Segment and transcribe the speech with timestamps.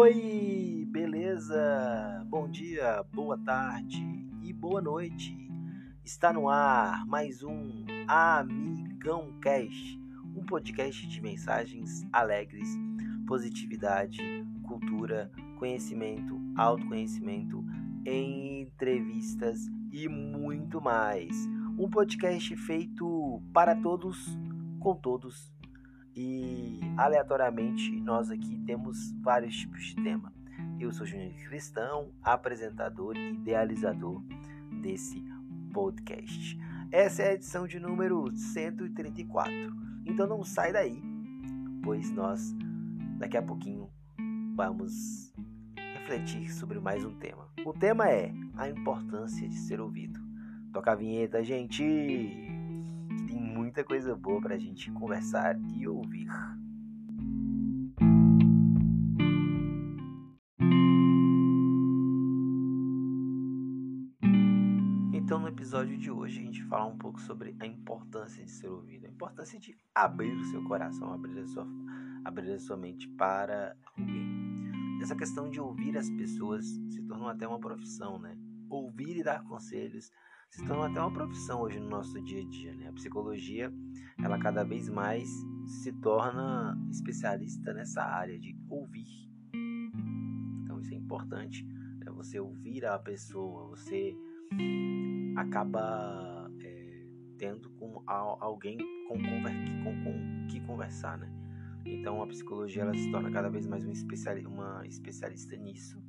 [0.00, 2.24] Oi, beleza?
[2.28, 4.00] Bom dia, boa tarde
[4.44, 5.36] e boa noite.
[6.04, 10.00] Está no ar mais um Amigão Cast,
[10.36, 12.68] um podcast de mensagens alegres,
[13.26, 14.22] positividade,
[14.68, 17.64] cultura, conhecimento, autoconhecimento,
[18.06, 21.34] entrevistas e muito mais.
[21.76, 24.38] Um podcast feito para todos,
[24.78, 25.57] com todos
[26.18, 30.32] e aleatoriamente nós aqui temos vários tipos de tema.
[30.80, 34.20] Eu sou Júnior Cristão, apresentador e idealizador
[34.82, 35.22] desse
[35.72, 36.58] podcast.
[36.90, 39.54] Essa é a edição de número 134.
[40.04, 41.00] Então não sai daí,
[41.84, 42.52] pois nós
[43.16, 43.88] daqui a pouquinho
[44.56, 45.32] vamos
[45.76, 47.48] refletir sobre mais um tema.
[47.64, 50.18] O tema é a importância de ser ouvido.
[50.72, 52.47] Toca a vinheta, gente!
[53.78, 56.26] Muita coisa boa para a gente conversar e ouvir.
[65.12, 68.66] Então, no episódio de hoje, a gente fala um pouco sobre a importância de ser
[68.66, 71.66] ouvido, a importância de abrir o seu coração, abrir a sua,
[72.24, 74.26] abrir a sua mente para alguém.
[75.00, 78.36] Essa questão de ouvir as pessoas se tornou até uma profissão, né?
[78.68, 80.10] Ouvir e dar conselhos
[80.50, 82.74] se tornou até uma profissão hoje no nosso dia a dia.
[82.74, 82.88] Né?
[82.88, 83.72] A psicologia,
[84.22, 85.28] ela cada vez mais
[85.66, 89.06] se torna especialista nessa área de ouvir.
[90.62, 92.10] Então isso é importante, né?
[92.12, 94.16] você ouvir a pessoa, você
[95.36, 97.06] acaba é,
[97.38, 99.42] tendo com alguém com, com,
[100.04, 101.32] com, que conversar, né?
[101.84, 106.02] Então a psicologia ela se torna cada vez mais um especiali uma especialista nisso,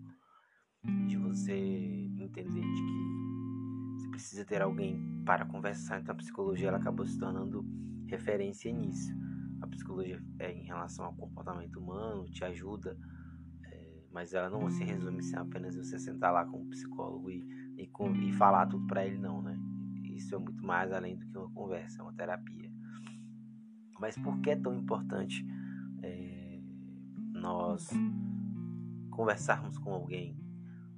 [1.07, 3.38] de você entender de que
[4.19, 7.65] precisa ter alguém para conversar, então a psicologia ela acabou se tornando
[8.05, 9.13] referência nisso.
[9.61, 12.97] A psicologia é em relação ao comportamento humano, te ajuda,
[13.63, 17.47] é, mas ela não se resume em apenas você sentar lá com um psicólogo e,
[17.77, 17.89] e,
[18.27, 19.57] e falar tudo para ele, não, né?
[20.03, 22.69] Isso é muito mais além do que uma conversa, é uma terapia.
[23.97, 25.45] Mas por que é tão importante
[26.03, 26.59] é,
[27.31, 27.89] nós
[29.11, 30.37] conversarmos com alguém?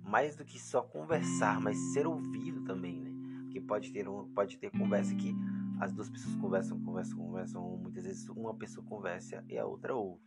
[0.04, 3.11] Mais do que só conversar, mas ser ouvido também, né?
[3.52, 5.36] Porque pode ter, um, pode ter conversa que
[5.82, 7.78] as duas pessoas conversam, conversam, conversam.
[7.84, 10.24] Muitas vezes uma pessoa conversa e a outra ouve.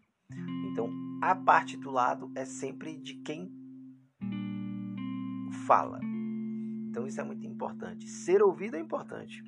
[0.70, 0.90] Então,
[1.22, 3.50] a parte do lado é sempre de quem
[5.66, 6.00] fala.
[6.90, 8.06] Então, isso é muito importante.
[8.06, 9.42] Ser ouvido é importante.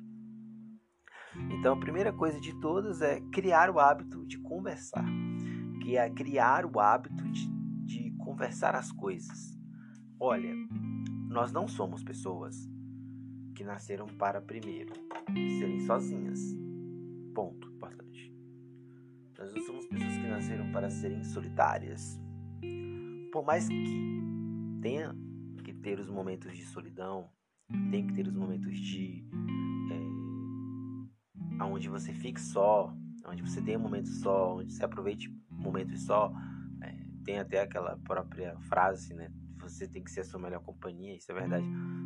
[1.51, 5.05] Então, a primeira coisa de todas é criar o hábito de conversar.
[5.83, 7.47] Que é criar o hábito de,
[7.85, 9.55] de conversar as coisas.
[10.19, 10.51] Olha,
[11.29, 12.67] nós não somos pessoas
[13.57, 14.93] que nasceram para primeiro
[15.57, 16.39] serem sozinhas.
[17.33, 18.31] Ponto importante.
[19.35, 22.21] Nós não somos pessoas que nasceram para serem solitárias.
[23.31, 24.21] Por mais que
[24.79, 25.15] tenha
[25.63, 27.31] que ter os momentos de solidão,
[27.89, 29.25] tem que ter os momentos de
[31.59, 36.05] é, onde você fique só, onde você tenha um momento só, onde você aproveite momentos
[36.05, 36.31] só.
[36.83, 39.31] É, tem até aquela própria frase, né?
[39.61, 41.65] Você tem que ser a sua melhor companhia, isso é verdade.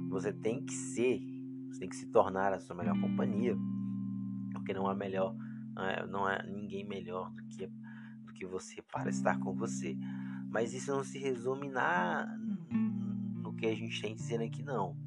[0.09, 1.30] Você tem que ser
[1.71, 3.55] você tem que se tornar a sua melhor companhia,
[4.51, 5.35] porque não há melhor,
[6.09, 7.67] não há ninguém melhor do que
[8.25, 9.97] do que você para estar com você.
[10.49, 12.27] Mas isso não se resume na
[13.41, 14.97] no que a gente tem dizendo aqui não.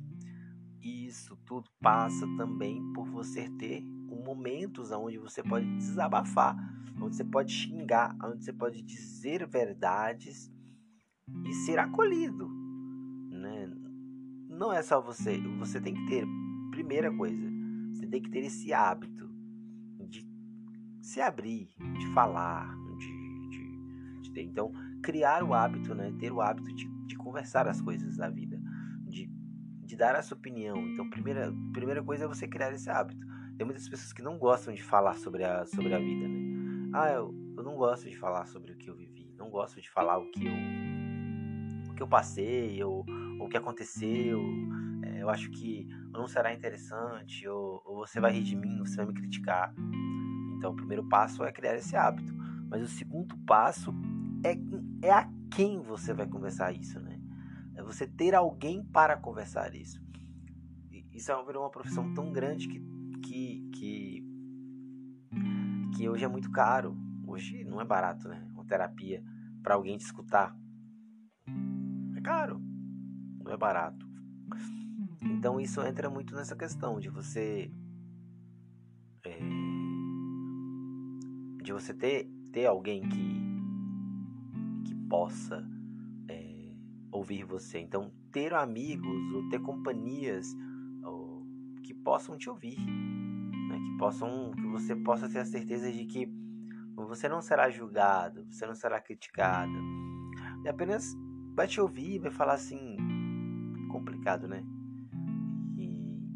[0.83, 6.57] Isso tudo passa também por você ter momentos onde você pode desabafar,
[7.01, 10.51] onde você pode xingar, onde você pode dizer verdades
[11.45, 12.49] e ser acolhido,
[13.31, 13.71] né?
[14.49, 16.27] Não é só você, você tem que ter
[16.75, 17.49] primeira coisa,
[17.93, 19.31] você tem que ter esse hábito
[20.09, 20.27] de
[21.01, 24.43] se abrir, de falar, de, de, de ter.
[24.43, 26.13] Então, criar o hábito, né?
[26.19, 28.61] Ter o hábito de, de conversar as coisas da vida,
[29.07, 29.31] de,
[29.87, 30.77] de dar a sua opinião.
[30.89, 33.25] Então, primeira, primeira coisa é você criar esse hábito.
[33.57, 36.91] Tem muitas pessoas que não gostam de falar sobre a, sobre a vida, né?
[36.93, 39.89] Ah, eu, eu não gosto de falar sobre o que eu vivi, não gosto de
[39.89, 40.55] falar o que eu,
[41.93, 43.05] o que eu passei, ou,
[43.39, 44.43] ou o que aconteceu.
[45.25, 49.07] Eu acho que não será interessante, ou, ou você vai rir de mim, você vai
[49.07, 49.75] me criticar.
[50.55, 52.31] Então, o primeiro passo é criar esse hábito.
[52.69, 53.91] Mas o segundo passo
[54.45, 54.55] é,
[55.07, 57.19] é a quem você vai conversar isso, né?
[57.75, 59.99] É você ter alguém para conversar isso.
[61.11, 62.81] Isso é uma profissão tão grande que,
[63.23, 64.25] que, que,
[65.97, 66.95] que hoje é muito caro.
[67.27, 68.47] Hoje não é barato, né?
[68.53, 69.25] Uma terapia
[69.63, 70.55] para alguém te escutar.
[72.15, 72.61] É caro.
[73.43, 74.05] Não é barato.
[75.25, 77.71] Então isso entra muito nessa questão de você
[79.25, 79.39] é,
[81.63, 83.45] de você ter, ter alguém que
[84.85, 85.65] que possa
[87.15, 87.79] ouvir você.
[87.79, 90.55] Então, ter amigos ou ter companhias
[91.05, 91.47] ou,
[91.83, 93.79] que possam te ouvir, né?
[93.79, 96.29] que possam, que você possa ter a certeza de que
[96.97, 99.73] você não será julgado, você não será criticado,
[100.65, 101.15] e apenas
[101.55, 102.97] vai te ouvir, vai falar assim,
[103.91, 104.65] complicado, né?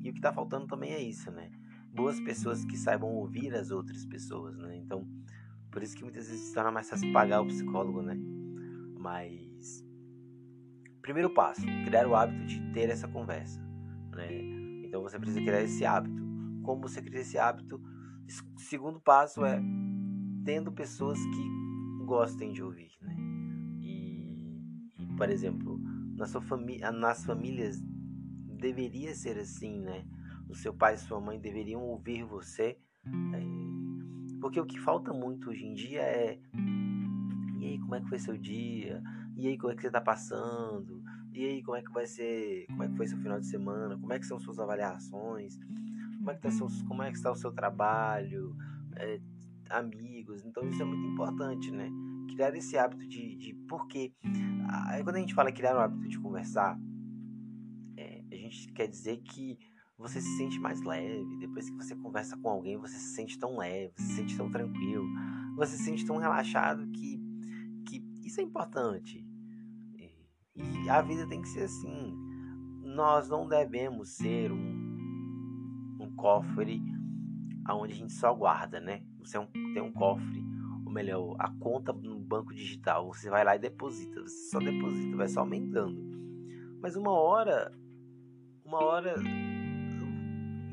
[0.02, 1.50] E, o que está faltando também é isso, né?
[1.92, 4.76] Boas pessoas que saibam ouvir as outras pessoas, né?
[4.76, 5.06] Então,
[5.70, 8.16] por isso que muitas vezes se torna mais fácil pagar o psicólogo, né?
[8.98, 9.84] Mas
[11.08, 13.60] primeiro passo, criar o hábito de ter essa conversa,
[14.14, 14.28] né?
[14.84, 16.22] Então você precisa criar esse hábito.
[16.62, 17.80] Como você cria esse hábito?
[18.56, 19.60] Segundo passo é
[20.44, 23.16] tendo pessoas que gostem de ouvir, né?
[23.80, 24.60] E,
[24.98, 25.78] e por exemplo,
[26.14, 27.82] na sua família, nas famílias
[28.58, 30.04] deveria ser assim, né?
[30.48, 35.50] O seu pai e sua mãe deveriam ouvir você, é, porque o que falta muito
[35.50, 36.38] hoje em dia é
[37.58, 39.02] e aí como é que foi seu dia?
[39.36, 41.02] E aí como é que você está passando?
[41.32, 42.66] E aí como é que vai ser?
[42.68, 43.98] Como é que foi seu final de semana?
[43.98, 45.58] Como é que são suas avaliações?
[46.18, 48.56] Como é que, tá seus, como é que está o seu trabalho?
[48.96, 49.20] É,
[49.70, 50.44] amigos.
[50.44, 51.90] Então isso é muito importante, né?
[52.28, 54.12] Criar esse hábito de, de porque
[54.86, 56.87] aí quando a gente fala criar o hábito de conversar, é,
[58.30, 59.58] a gente quer dizer que
[59.98, 61.36] você se sente mais leve.
[61.38, 64.50] Depois que você conversa com alguém, você se sente tão leve, você se sente tão
[64.50, 65.06] tranquilo,
[65.56, 67.20] você se sente tão relaxado que,
[67.86, 69.26] que isso é importante.
[70.54, 72.16] E, a vida tem que ser assim.
[72.82, 76.82] Nós não devemos ser um, um cofre
[77.64, 79.02] aonde a gente só guarda, né?
[79.18, 80.42] Você é tem um cofre,
[80.84, 85.16] ou melhor, a conta no banco digital, você vai lá e deposita, você só deposita,
[85.16, 86.00] vai só aumentando.
[86.80, 87.70] Mas uma hora,
[88.68, 89.14] uma hora,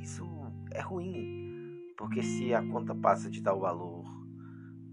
[0.02, 0.28] isso
[0.72, 4.04] é ruim, porque se a conta passa de tal valor,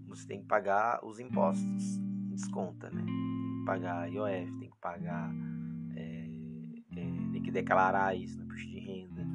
[0.07, 1.97] você tem que pagar os impostos,
[2.29, 3.03] desconta, né?
[3.03, 5.35] Tem que pagar IOF, tem que pagar,
[5.97, 6.29] é,
[6.95, 9.27] é, tem que declarar isso no imposto de renda,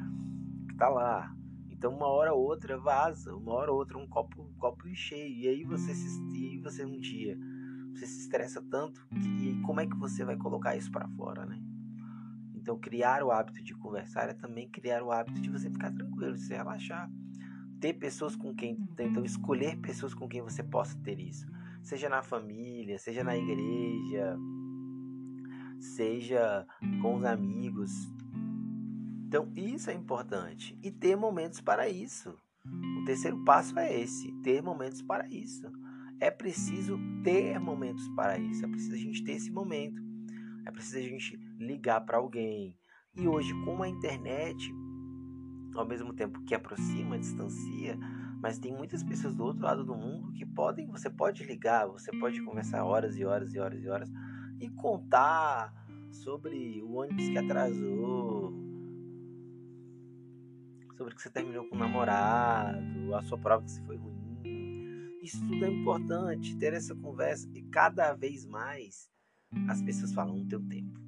[0.70, 1.36] que tá lá.
[1.68, 5.36] Então uma hora ou outra vaza, uma hora ou outra um copo, um copo cheio.
[5.36, 7.38] E aí você se e você um dia
[7.92, 11.60] você se estressa tanto que como é que você vai colocar isso para fora, né?
[12.68, 16.34] Então criar o hábito de conversar é também criar o hábito de você ficar tranquilo,
[16.34, 17.10] de se relaxar.
[17.80, 21.46] Ter pessoas com quem, então escolher pessoas com quem você possa ter isso.
[21.82, 24.36] Seja na família, seja na igreja,
[25.80, 26.66] seja
[27.00, 27.90] com os amigos,
[29.26, 30.78] então, isso é importante.
[30.82, 32.34] E ter momentos para isso.
[33.00, 35.70] O terceiro passo é esse: ter momentos para isso.
[36.20, 38.64] É preciso ter momentos para isso.
[38.64, 40.02] É preciso a gente ter esse momento.
[40.66, 42.76] É preciso a gente ligar para alguém.
[43.14, 44.72] E hoje, com a internet,
[45.74, 47.98] ao mesmo tempo que aproxima, distancia,
[48.40, 52.10] mas tem muitas pessoas do outro lado do mundo que podem, você pode ligar, você
[52.18, 54.08] pode conversar horas e horas e horas e horas
[54.60, 55.72] e contar
[56.12, 58.52] sobre o ônibus que atrasou,
[60.96, 64.18] sobre que você terminou com o namorado, a sua prova que se foi ruim.
[65.22, 67.48] Isso tudo é importante, ter essa conversa.
[67.54, 69.10] E cada vez mais
[69.68, 71.00] as pessoas falam: não tenho tempo.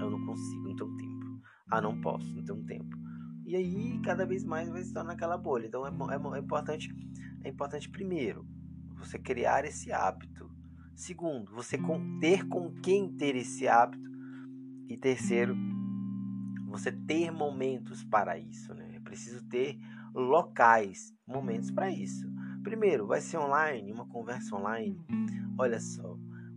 [0.00, 1.42] Eu não consigo, não tenho tempo.
[1.70, 2.96] Ah, não posso, não tenho tempo.
[3.44, 5.66] E aí, cada vez mais vai se tornar aquela bolha.
[5.66, 6.94] Então, é, é, é, importante,
[7.44, 8.46] é importante, primeiro,
[8.96, 10.50] você criar esse hábito.
[10.94, 11.78] Segundo, você
[12.20, 14.08] ter com quem ter esse hábito.
[14.88, 15.56] E terceiro,
[16.66, 18.88] você ter momentos para isso, né?
[19.08, 19.78] preciso ter
[20.14, 22.30] locais, momentos para isso.
[22.62, 25.00] Primeiro, vai ser online, uma conversa online.
[25.58, 26.14] Olha só,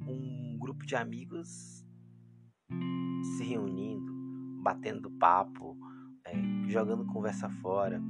[0.08, 0.41] um
[0.82, 1.86] grupo de amigos
[3.38, 4.12] se reunindo,
[4.62, 5.78] batendo papo,
[6.26, 6.34] é,
[6.70, 8.02] jogando conversa fora,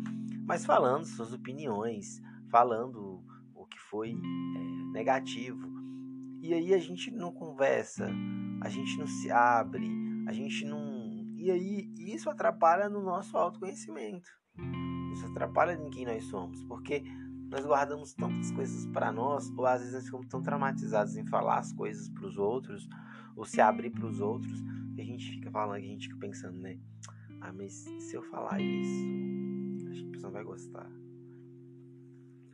[0.45, 3.23] mas falando suas opiniões, falando
[3.53, 5.69] o que foi é, negativo.
[6.41, 8.09] E aí a gente não conversa,
[8.61, 9.87] a gente não se abre,
[10.27, 11.01] a gente não
[11.37, 14.29] e aí isso atrapalha no nosso autoconhecimento.
[15.13, 17.03] Isso atrapalha em quem nós somos, porque
[17.51, 21.59] nós guardamos tantas coisas para nós, ou às vezes nós ficamos tão traumatizados em falar
[21.59, 22.87] as coisas para os outros,
[23.35, 24.59] ou se abrir para os outros,
[24.95, 26.79] que a gente fica falando, que a gente fica pensando, né?
[27.41, 30.89] Ah, mas se eu falar isso, acho que a pessoa vai gostar.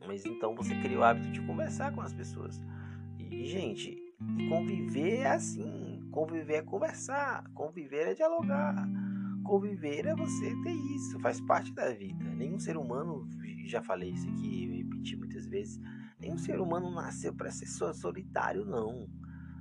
[0.06, 2.60] Mas então você cria o hábito de conversar com as pessoas.
[3.20, 3.98] E, gente,
[4.50, 8.90] conviver é assim Conviver é conversar, conviver é dialogar,
[9.44, 12.24] conviver é você ter isso, faz parte da vida.
[12.34, 13.30] Nenhum ser humano,
[13.66, 15.80] já falei isso aqui, repeti muitas vezes,
[16.20, 19.08] nenhum ser humano nasceu para ser solitário, não.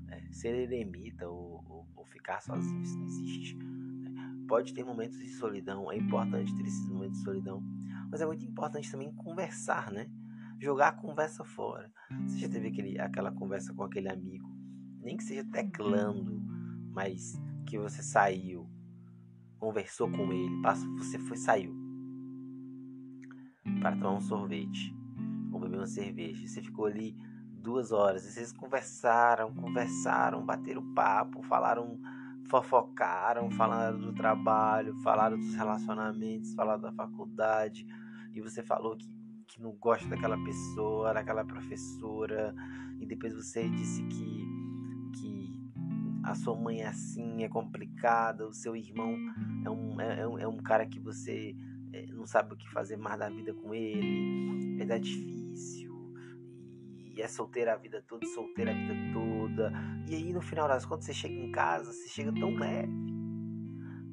[0.08, 3.56] É, ser eremita ou, ou, ou, ficar sozinho, isso não existe.
[3.56, 7.62] É, pode ter momentos de solidão, é importante ter esses momentos de solidão,
[8.10, 10.08] mas é muito importante também conversar, né?
[10.60, 11.92] Jogar a conversa fora.
[12.24, 14.54] Você já teve aquele, aquela conversa com aquele amigo
[15.02, 16.42] nem que seja teclando,
[16.92, 18.68] mas que você saiu,
[19.56, 21.76] conversou com ele, passou, você foi saiu
[23.80, 24.96] para tomar um sorvete
[25.66, 26.46] beber uma cerveja.
[26.46, 27.16] Você ficou ali
[27.62, 32.00] duas horas e vocês conversaram, conversaram, bateram papo, falaram,
[32.48, 37.86] fofocaram, falaram do trabalho, falaram dos relacionamentos, falaram da faculdade
[38.32, 39.08] e você falou que,
[39.48, 42.54] que não gosta daquela pessoa, daquela professora
[43.00, 44.46] e depois você disse que
[45.18, 45.58] que
[46.22, 49.16] a sua mãe é assim, é complicada, o seu irmão
[49.64, 51.56] é um, é, é um, é um cara que você
[51.92, 55.45] é, não sabe o que fazer mais da vida com ele, dar difícil,
[57.16, 59.72] e é solteira a vida toda, solteira a vida toda.
[60.06, 62.92] E aí no final das contas você chega em casa, você chega tão leve.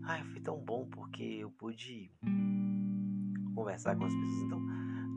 [0.03, 2.11] Ai, foi tão bom porque eu pude
[3.53, 4.41] conversar com as pessoas.
[4.43, 4.61] Então,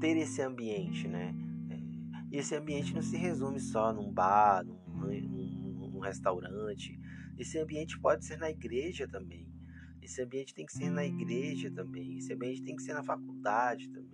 [0.01, 1.35] ter esse ambiente, né?
[1.71, 1.79] É,
[2.33, 6.99] e esse ambiente não se resume só num bar, num, num, num restaurante.
[7.39, 9.49] Esse ambiente pode ser na igreja também.
[10.01, 12.19] Esse ambiente tem que ser na igreja também.
[12.19, 14.06] Esse ambiente tem que ser na faculdade também.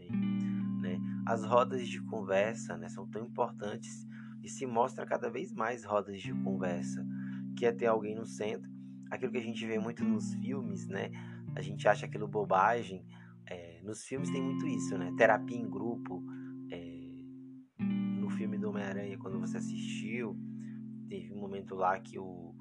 [1.26, 4.06] As rodas de conversa né, são tão importantes
[4.42, 7.06] e se mostra cada vez mais rodas de conversa,
[7.56, 8.70] que é ter alguém no centro.
[9.10, 11.10] Aquilo que a gente vê muito nos filmes, né?
[11.54, 13.04] A gente acha aquilo bobagem.
[13.46, 15.12] É, nos filmes tem muito isso, né?
[15.16, 16.24] Terapia em grupo.
[16.70, 17.02] É,
[17.78, 20.36] no filme do Homem-Aranha, quando você assistiu,
[21.08, 22.52] teve um momento lá que o,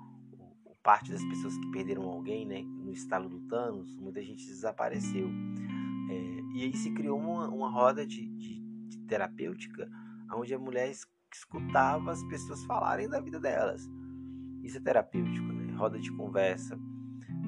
[0.83, 5.29] parte das pessoas que perderam alguém, né, no estalo do Thanos, muita gente desapareceu.
[6.09, 9.89] É, e aí se criou uma, uma roda de, de, de terapêutica,
[10.33, 10.91] onde a mulher
[11.33, 13.89] escutava as pessoas falarem da vida delas.
[14.63, 15.73] Isso é terapêutico, né?
[15.73, 16.79] Roda de conversa.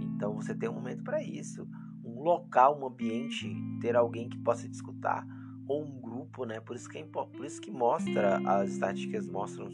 [0.01, 1.67] Então você tem um momento para isso,
[2.03, 5.25] um local, um ambiente, ter alguém que possa te escutar
[5.67, 6.59] ou um grupo, né?
[6.59, 9.69] Por isso que é, por isso que mostra as estatísticas mostram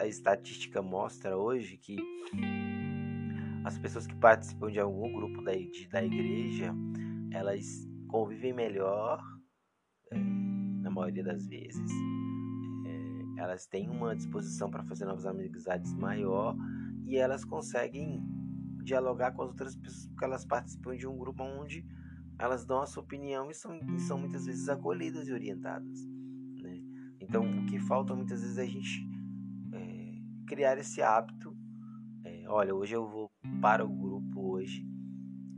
[0.00, 1.96] a estatística mostra hoje que
[3.64, 6.74] as pessoas que participam de algum grupo da, de, da igreja,
[7.30, 9.20] elas convivem melhor,
[10.12, 11.90] é, na maioria das vezes.
[12.86, 16.56] É, elas têm uma disposição para fazer novas amizades maior
[17.06, 18.22] e elas conseguem
[18.84, 21.84] dialogar com as outras pessoas porque elas participam de um grupo onde
[22.38, 26.06] elas dão a sua opinião e são, e são muitas vezes acolhidas e orientadas.
[26.62, 26.80] Né?
[27.20, 29.10] Então, o que falta muitas vezes é a gente
[29.72, 30.12] é,
[30.46, 31.52] criar esse hábito
[32.46, 33.30] olha, hoje eu vou
[33.60, 34.13] para o grupo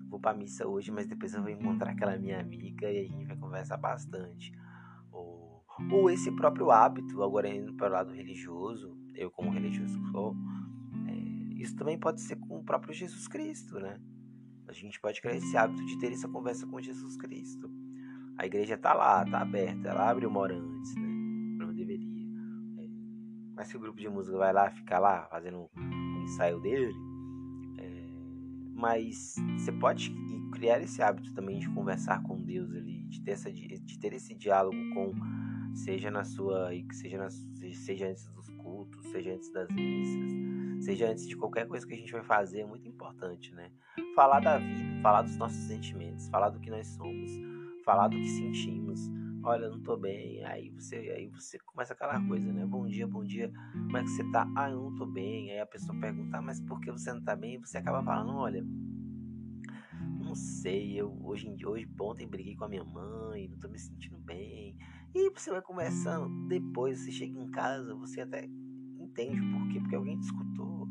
[0.08, 3.04] vou para a missa hoje, mas depois eu vou encontrar aquela minha amiga e a
[3.04, 4.52] gente vai conversar bastante.
[5.10, 10.34] Ou, ou esse próprio hábito, agora indo para o lado religioso, eu como religioso sou,
[11.08, 14.00] é, isso também pode ser com o próprio Jesus Cristo, né?
[14.68, 17.70] A gente pode criar esse hábito de ter essa conversa com Jesus Cristo.
[18.36, 21.08] A igreja está lá, está aberta, ela abre uma hora antes, né?
[21.58, 22.26] Não deveria.
[22.78, 22.88] É,
[23.54, 25.70] mas se o grupo de música vai lá, ficar lá fazendo
[26.26, 26.92] ensaio dele.
[28.76, 30.14] Mas você pode
[30.52, 34.34] criar esse hábito também de conversar com Deus ali, de ter, essa, de ter esse
[34.34, 35.12] diálogo com,
[35.74, 41.26] seja na sua, seja, na, seja antes dos cultos, seja antes das missas, seja antes
[41.26, 43.70] de qualquer coisa que a gente vai fazer, é muito importante, né?
[44.14, 47.30] Falar da vida, falar dos nossos sentimentos, falar do que nós somos,
[47.84, 49.10] falar do que sentimos,
[49.46, 50.44] olha, não tô bem.
[50.44, 52.66] Aí você, aí você começa aquela coisa, né?
[52.66, 53.50] Bom dia, bom dia.
[53.72, 54.46] Como é que você tá?
[54.56, 55.52] Ah, eu não tô bem.
[55.52, 57.54] Aí a pessoa pergunta, ah, mas por que você não tá bem?
[57.54, 58.62] E você acaba falando, olha,
[60.18, 63.68] não sei, eu hoje em dia, hoje ontem briguei com a minha mãe, não tô
[63.68, 64.76] me sentindo bem.
[65.14, 66.48] E você vai conversando.
[66.48, 68.44] Depois você chega em casa, você até
[68.98, 70.88] entende o porquê, porque alguém te escutou.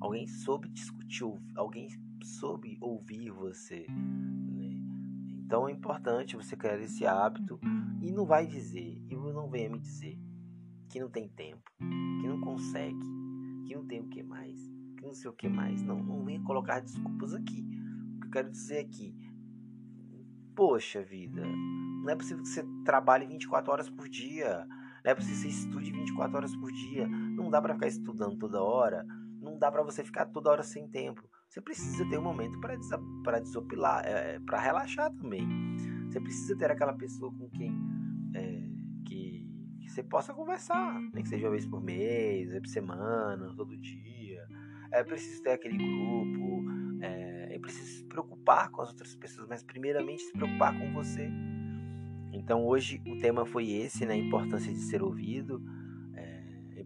[0.00, 1.24] Alguém soube discutir,
[1.56, 1.88] alguém
[2.22, 3.86] soube ouvir você.
[5.50, 7.58] Então é importante você criar esse hábito
[8.00, 10.16] e não vai dizer, e não venha me dizer
[10.88, 13.04] que não tem tempo, que não consegue,
[13.66, 14.64] que não tem o que mais,
[14.96, 15.82] que não sei o que mais.
[15.82, 17.68] Não, não venha colocar desculpas aqui.
[18.14, 19.12] O que eu quero dizer aqui,
[20.54, 24.64] poxa vida, não é possível que você trabalhe 24 horas por dia.
[25.04, 27.08] Não é possível que você estude 24 horas por dia.
[27.08, 29.04] Não dá para ficar estudando toda hora.
[29.40, 31.22] Não dá para você ficar toda hora sem tempo.
[31.48, 35.46] Você precisa ter um momento para desopilar, é, para relaxar também.
[36.08, 37.72] Você precisa ter aquela pessoa com quem
[38.34, 38.68] é,
[39.06, 39.46] que,
[39.80, 43.76] que, você possa conversar, nem que seja uma vez por mês, vez por semana, todo
[43.78, 44.46] dia.
[44.92, 46.64] É preciso ter aquele grupo,
[47.00, 51.30] é, é preciso se preocupar com as outras pessoas, mas primeiramente se preocupar com você.
[52.32, 54.14] Então hoje o tema foi esse, né?
[54.14, 55.62] A importância de ser ouvido.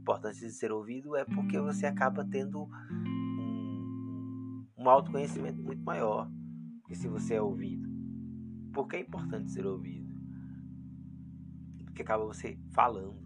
[0.05, 2.69] A importância de ser ouvido é porque você acaba tendo
[4.77, 6.31] um autoconhecimento muito maior
[6.87, 7.89] que se você é ouvido.
[8.71, 10.07] Por que é importante ser ouvido?
[11.87, 13.19] Porque acaba você falando.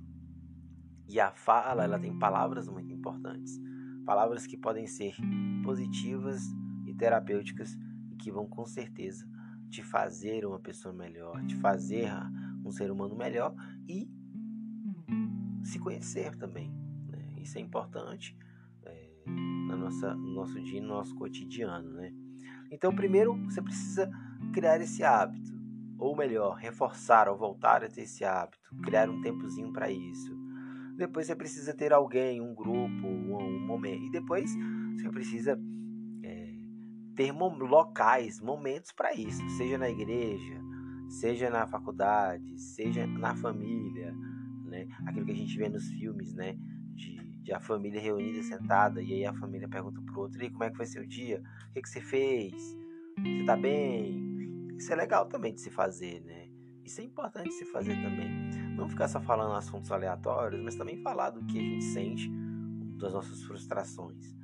[1.08, 3.60] E a fala, ela tem palavras muito importantes.
[4.06, 5.16] palavras que podem ser
[5.64, 6.40] positivas
[6.86, 7.76] e terapêuticas
[8.08, 9.28] e que vão com certeza
[9.68, 12.08] te fazer uma pessoa melhor, te fazer
[12.64, 13.52] um ser humano melhor
[13.88, 14.08] e
[15.78, 16.70] se conhecer também.
[17.08, 17.34] Né?
[17.38, 18.36] Isso é importante
[18.84, 19.10] é,
[19.68, 21.90] na nossa, no nosso dia, no nosso cotidiano.
[21.92, 22.12] Né?
[22.70, 24.10] Então, primeiro você precisa
[24.52, 25.56] criar esse hábito,
[25.98, 30.36] ou melhor, reforçar ou voltar a ter esse hábito, criar um tempozinho para isso.
[30.96, 34.04] Depois você precisa ter alguém, um grupo, um, um momento.
[34.04, 34.50] E depois
[34.96, 35.58] você precisa
[36.24, 36.54] é,
[37.14, 40.60] ter locais, momentos para isso, seja na igreja,
[41.08, 44.14] seja na faculdade, seja na família,
[44.68, 44.86] né?
[45.06, 46.56] Aquilo que a gente vê nos filmes, né?
[46.94, 50.64] De, de a família reunida, sentada, e aí a família pergunta pro outro, e como
[50.64, 51.42] é que foi seu dia?
[51.70, 52.54] O que, que você fez?
[53.18, 54.68] Você tá bem?
[54.76, 56.48] Isso é legal também de se fazer, né?
[56.84, 58.30] Isso é importante se fazer também.
[58.76, 62.30] Não ficar só falando assuntos aleatórios, mas também falar do que a gente sente,
[62.98, 64.36] das nossas frustrações.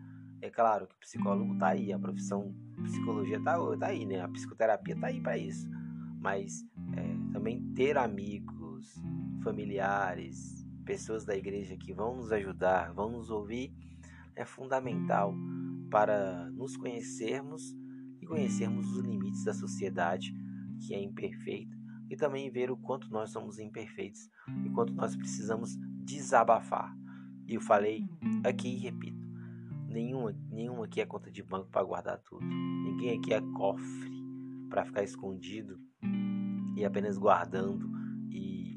[0.42, 4.20] É claro que o psicólogo tá aí, a profissão psicologia tá, tá aí, né?
[4.20, 5.66] A psicoterapia tá aí para isso.
[6.20, 6.62] Mas
[6.96, 8.63] é, também ter amigos,
[9.42, 13.74] familiares, pessoas da igreja que vão nos ajudar, vão nos ouvir,
[14.36, 15.34] é fundamental
[15.90, 17.74] para nos conhecermos
[18.20, 20.34] e conhecermos os limites da sociedade
[20.80, 21.74] que é imperfeita
[22.10, 24.28] e também ver o quanto nós somos imperfeitos
[24.64, 26.94] e quanto nós precisamos desabafar.
[27.46, 28.08] E eu falei
[28.44, 29.26] aqui e repito:
[29.88, 32.44] nenhuma, nenhuma aqui é conta de banco para guardar tudo.
[32.44, 34.24] Ninguém aqui é cofre
[34.68, 35.78] para ficar escondido
[36.76, 37.93] e apenas guardando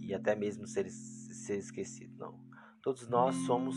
[0.07, 2.15] e, até mesmo ser, ser esquecido.
[2.17, 2.39] Não.
[2.81, 3.75] Todos nós somos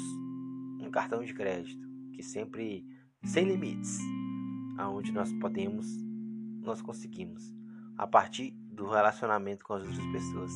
[0.80, 2.86] um cartão de crédito que sempre
[3.24, 3.98] sem limites,
[4.78, 5.86] aonde nós podemos,
[6.62, 7.54] nós conseguimos
[7.98, 10.52] a partir do relacionamento com as outras pessoas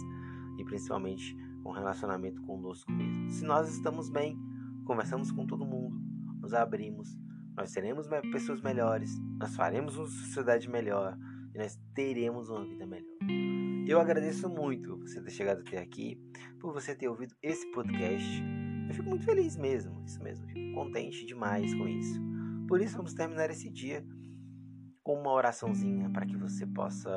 [0.58, 3.28] e principalmente com o relacionamento conosco mesmo.
[3.30, 4.38] Se nós estamos bem,
[4.84, 5.98] conversamos com todo mundo,
[6.40, 7.18] nos abrimos,
[7.56, 11.18] nós seremos pessoas melhores, nós faremos uma sociedade melhor
[11.54, 13.53] e nós teremos uma vida melhor.
[13.86, 16.18] Eu agradeço muito você ter chegado até aqui,
[16.58, 18.42] por você ter ouvido esse podcast.
[18.88, 22.18] Eu fico muito feliz mesmo, isso mesmo, fico contente demais com isso.
[22.66, 24.02] Por isso vamos terminar esse dia
[25.02, 27.10] com uma oraçãozinha para que você possa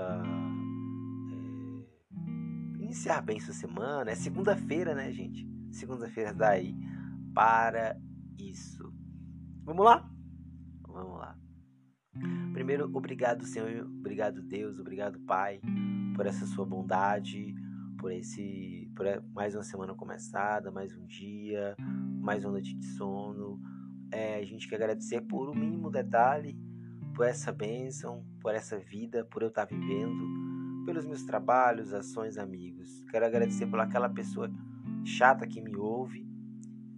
[2.19, 4.11] é, iniciar bem sua semana.
[4.11, 5.49] É segunda-feira, né, gente?
[5.71, 6.75] Segunda-feira daí
[7.33, 7.97] para
[8.37, 8.93] isso.
[9.63, 10.05] Vamos lá?
[10.85, 11.37] Vamos lá.
[12.51, 15.61] Primeiro, obrigado, Senhor, obrigado, Deus, obrigado, Pai,
[16.17, 17.55] por essa sua bondade,
[17.99, 21.75] por esse por mais uma semana começada, mais um dia,
[22.19, 23.61] mais uma noite de sono.
[24.11, 26.57] É, a gente quer agradecer por o um mínimo detalhe
[27.13, 33.03] por essa bênção, por essa vida, por eu estar vivendo, pelos meus trabalhos, ações, amigos.
[33.09, 34.51] Quero agradecer por aquela pessoa
[35.03, 36.27] chata que me ouve,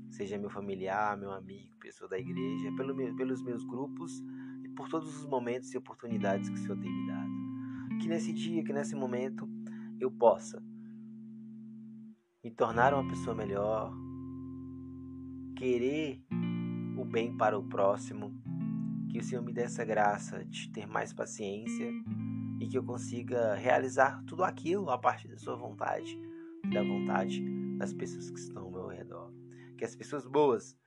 [0.09, 4.21] seja meu familiar, meu amigo, pessoa da igreja, pelo meu, pelos meus grupos
[4.61, 7.48] e por todos os momentos e oportunidades que o Senhor tem me dado.
[7.99, 9.47] Que nesse dia, que nesse momento,
[9.99, 10.63] eu possa
[12.43, 13.93] me tornar uma pessoa melhor,
[15.55, 16.23] querer
[16.97, 18.33] o bem para o próximo
[19.09, 21.91] que o Senhor me dê essa graça de ter mais paciência
[22.59, 26.17] e que eu consiga realizar tudo aquilo a partir da sua vontade
[26.63, 27.43] e da vontade
[27.77, 29.33] das pessoas que estão ao meu redor.
[29.77, 30.77] Que as pessoas boas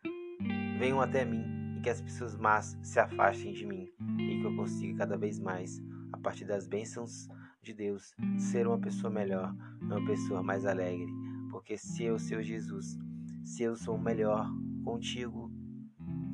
[0.79, 1.45] venham até mim
[1.77, 5.39] e que as pessoas más se afastem de mim e que eu consiga cada vez
[5.39, 5.83] mais,
[6.23, 7.29] partir das bênçãos
[7.63, 11.13] de Deus, ser uma pessoa melhor, uma pessoa mais alegre.
[11.51, 12.97] Porque se eu, seu Jesus,
[13.45, 14.49] se eu sou melhor
[14.85, 15.51] contigo,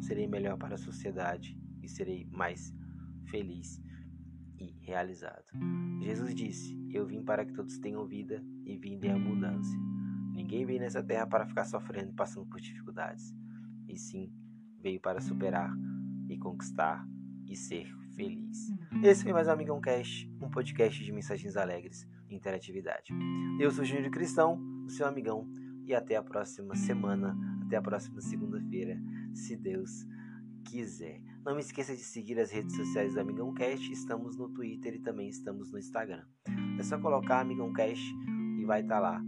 [0.01, 2.73] serei melhor para a sociedade e serei mais
[3.27, 3.83] feliz
[4.59, 5.45] e realizado.
[6.01, 9.79] Jesus disse: Eu vim para que todos tenham vida e vida em abundância.
[10.35, 13.35] Ninguém veio nessa terra para ficar sofrendo passando por dificuldades,
[13.89, 14.33] e sim
[14.81, 15.75] veio para superar
[16.29, 17.07] e conquistar
[17.47, 18.73] e ser feliz.
[19.05, 23.15] Esse foi mais um Amigão Cast, um podcast de mensagens alegres e interatividade.
[23.61, 25.49] Eu sou Júnior Cristão, o seu amigão,
[25.87, 29.01] e até a próxima semana, até a próxima segunda-feira,
[29.33, 30.05] se Deus
[30.65, 31.23] quiser.
[31.45, 34.99] Não me esqueça de seguir as redes sociais do Amigão Cast, estamos no Twitter e
[34.99, 36.25] também estamos no Instagram.
[36.77, 38.05] É só colocar Amigão Cast
[38.59, 39.23] e vai estar tá lá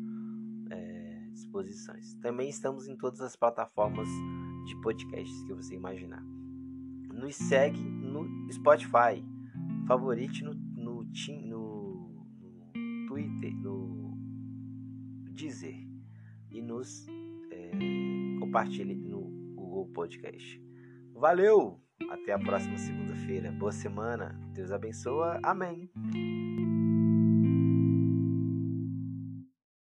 [0.73, 2.15] é, disposições.
[2.15, 4.09] Também estamos em todas as plataformas
[4.67, 6.25] de podcasts que você imaginar.
[7.15, 9.25] Nos segue no Spotify,
[9.87, 14.17] favorite no, no, no, no Twitter, no
[15.33, 15.77] Deezer
[16.51, 17.07] e nos
[17.51, 17.71] é,
[18.39, 19.23] compartilhe no
[19.55, 20.63] Google Podcast.
[21.15, 21.81] Valeu!
[22.09, 23.53] Até a próxima segunda-feira.
[23.53, 24.41] Boa semana.
[24.55, 25.39] Deus abençoa.
[25.43, 25.91] Amém.